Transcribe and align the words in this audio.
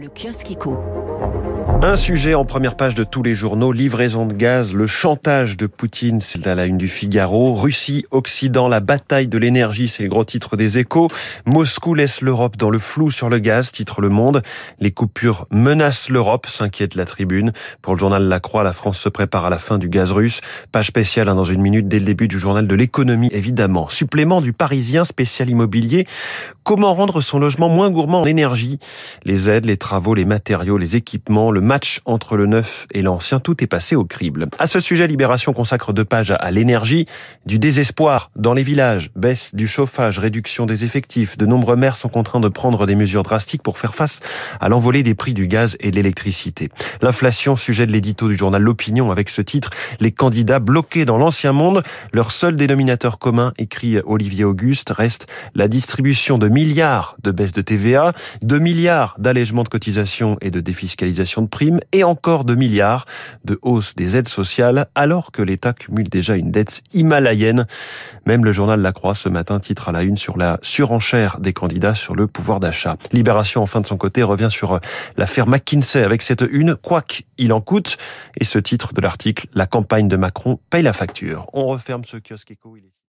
Le 0.00 0.08
kiosque 0.08 0.52
éco. 0.52 0.78
Un 1.82 1.96
sujet 1.96 2.34
en 2.34 2.44
première 2.44 2.76
page 2.76 2.94
de 2.94 3.04
tous 3.04 3.22
les 3.22 3.34
journaux, 3.34 3.72
livraison 3.72 4.26
de 4.26 4.32
gaz, 4.32 4.72
le 4.72 4.86
chantage 4.86 5.56
de 5.56 5.66
Poutine, 5.66 6.20
c'est 6.20 6.46
à 6.46 6.54
la 6.54 6.66
une 6.66 6.78
du 6.78 6.88
Figaro. 6.88 7.54
Russie, 7.54 8.04
Occident, 8.10 8.68
la 8.68 8.80
bataille 8.80 9.28
de 9.28 9.38
l'énergie, 9.38 9.88
c'est 9.88 10.02
le 10.02 10.08
gros 10.08 10.24
titre 10.24 10.56
des 10.56 10.78
échos. 10.78 11.08
Moscou 11.46 11.94
laisse 11.94 12.20
l'Europe 12.20 12.56
dans 12.56 12.70
le 12.70 12.78
flou 12.78 13.10
sur 13.10 13.28
le 13.28 13.38
gaz, 13.38 13.70
titre 13.70 14.00
Le 14.00 14.08
Monde. 14.08 14.42
Les 14.80 14.90
coupures 14.90 15.46
menacent 15.50 16.10
l'Europe, 16.10 16.46
s'inquiète 16.46 16.94
la 16.94 17.04
tribune. 17.04 17.52
Pour 17.82 17.94
le 17.94 17.98
journal 17.98 18.24
La 18.24 18.40
Croix, 18.40 18.62
la 18.62 18.72
France 18.72 18.98
se 18.98 19.08
prépare 19.08 19.46
à 19.46 19.50
la 19.50 19.58
fin 19.58 19.78
du 19.78 19.88
gaz 19.88 20.10
russe. 20.10 20.40
Page 20.72 20.86
spéciale 20.86 21.28
hein, 21.28 21.34
dans 21.34 21.44
une 21.44 21.60
minute 21.60 21.86
dès 21.86 21.98
le 21.98 22.06
début 22.06 22.28
du 22.28 22.38
journal 22.38 22.66
de 22.66 22.74
l'économie, 22.74 23.30
évidemment. 23.32 23.88
Supplément 23.88 24.40
du 24.40 24.52
Parisien 24.52 25.04
spécial 25.04 25.50
immobilier. 25.50 26.06
Comment 26.64 26.92
rendre 26.92 27.20
son 27.20 27.38
logement 27.38 27.68
moins 27.68 27.88
gourmand 27.88 28.20
en 28.20 28.26
énergie? 28.26 28.78
Les 29.24 29.48
aides, 29.48 29.64
les 29.64 29.78
travaux, 29.88 30.12
les 30.12 30.26
matériaux, 30.26 30.76
les 30.76 30.96
équipements, 30.96 31.50
le 31.50 31.62
match 31.62 32.02
entre 32.04 32.36
le 32.36 32.44
neuf 32.44 32.86
et 32.92 33.00
l'ancien, 33.00 33.40
tout 33.40 33.64
est 33.64 33.66
passé 33.66 33.96
au 33.96 34.04
crible. 34.04 34.48
À 34.58 34.66
ce 34.66 34.80
sujet, 34.80 35.06
Libération 35.06 35.54
consacre 35.54 35.94
deux 35.94 36.04
pages 36.04 36.30
à 36.38 36.50
l'énergie, 36.50 37.06
du 37.46 37.58
désespoir 37.58 38.30
dans 38.36 38.52
les 38.52 38.62
villages, 38.62 39.08
baisse 39.16 39.54
du 39.54 39.66
chauffage, 39.66 40.18
réduction 40.18 40.66
des 40.66 40.84
effectifs. 40.84 41.38
De 41.38 41.46
nombreux 41.46 41.76
maires 41.76 41.96
sont 41.96 42.10
contraints 42.10 42.38
de 42.38 42.48
prendre 42.48 42.84
des 42.84 42.96
mesures 42.96 43.22
drastiques 43.22 43.62
pour 43.62 43.78
faire 43.78 43.94
face 43.94 44.20
à 44.60 44.68
l'envolée 44.68 45.02
des 45.02 45.14
prix 45.14 45.32
du 45.32 45.46
gaz 45.46 45.74
et 45.80 45.90
de 45.90 45.96
l'électricité. 45.96 46.68
L'inflation, 47.00 47.56
sujet 47.56 47.86
de 47.86 47.92
l'édito 47.92 48.28
du 48.28 48.36
journal 48.36 48.60
L'Opinion 48.60 49.10
avec 49.10 49.30
ce 49.30 49.40
titre, 49.40 49.70
les 50.00 50.12
candidats 50.12 50.58
bloqués 50.58 51.06
dans 51.06 51.16
l'ancien 51.16 51.52
monde, 51.52 51.82
leur 52.12 52.30
seul 52.30 52.56
dénominateur 52.56 53.18
commun, 53.18 53.54
écrit 53.56 54.00
Olivier 54.04 54.44
Auguste, 54.44 54.90
reste 54.90 55.28
la 55.54 55.66
distribution 55.66 56.36
de 56.36 56.50
milliards 56.50 57.16
de 57.22 57.30
baisse 57.30 57.52
de 57.52 57.62
TVA, 57.62 58.12
de 58.42 58.58
milliards 58.58 59.14
d'allègements 59.18 59.62
de 59.62 59.68
et 60.40 60.50
de 60.50 60.60
défiscalisation 60.60 61.42
de 61.42 61.46
primes, 61.46 61.80
et 61.92 62.04
encore 62.04 62.44
de 62.44 62.54
milliards 62.54 63.04
de 63.44 63.58
hausse 63.62 63.94
des 63.94 64.16
aides 64.16 64.28
sociales, 64.28 64.86
alors 64.94 65.32
que 65.32 65.42
l'État 65.42 65.72
cumule 65.72 66.08
déjà 66.08 66.36
une 66.36 66.50
dette 66.50 66.82
himalayenne. 66.92 67.66
Même 68.26 68.44
le 68.44 68.52
journal 68.52 68.80
La 68.80 68.92
Croix 68.92 69.14
ce 69.14 69.28
matin 69.28 69.58
titre 69.58 69.88
à 69.88 69.92
la 69.92 70.02
une 70.02 70.16
sur 70.16 70.36
la 70.36 70.58
surenchère 70.62 71.40
des 71.40 71.52
candidats 71.52 71.94
sur 71.94 72.14
le 72.14 72.26
pouvoir 72.26 72.60
d'achat. 72.60 72.96
Libération, 73.12 73.62
en 73.62 73.66
fin 73.66 73.80
de 73.80 73.86
son 73.86 73.96
côté, 73.96 74.22
revient 74.22 74.50
sur 74.50 74.80
l'affaire 75.16 75.46
McKinsey 75.46 76.02
avec 76.02 76.22
cette 76.22 76.44
une, 76.50 76.76
quoi 76.76 77.02
qu'il 77.02 77.52
en 77.52 77.60
coûte, 77.60 77.96
et 78.38 78.44
ce 78.44 78.58
titre 78.58 78.92
de 78.92 79.00
l'article, 79.00 79.46
la 79.54 79.66
campagne 79.66 80.08
de 80.08 80.16
Macron 80.16 80.60
paye 80.70 80.82
la 80.82 80.92
facture. 80.92 81.46
On 81.52 81.66
referme 81.66 82.04
ce 82.04 82.16
kiosque 82.16 82.50
éco. 82.50 82.68